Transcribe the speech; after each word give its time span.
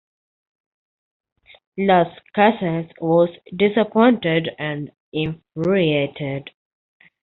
Las 1.77 2.07
Casas 2.33 2.87
was 2.99 3.29
disappointed 3.55 4.49
and 4.57 4.89
infuriated. 5.13 6.49